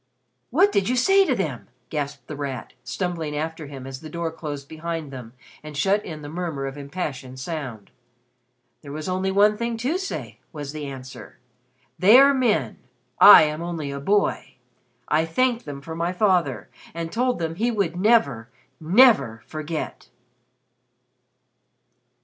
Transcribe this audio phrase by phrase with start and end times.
[0.49, 4.31] "What did you say to them?" gasped The Rat, stumbling after him as the door
[4.31, 7.91] closed behind them and shut in the murmur of impassioned sound.
[8.81, 11.37] "There was only one thing to say," was the answer.
[11.99, 12.79] "They are men
[13.19, 14.55] I am only a boy.
[15.07, 18.49] I thanked them for my father, and told them he would never
[18.79, 20.09] never forget."